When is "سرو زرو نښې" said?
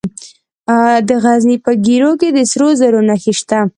2.51-3.33